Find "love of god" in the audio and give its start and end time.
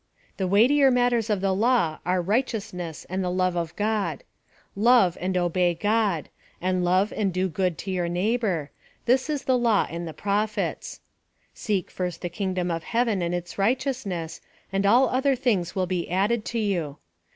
3.29-4.23